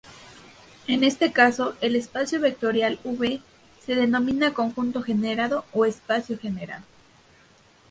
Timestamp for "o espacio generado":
5.73-6.83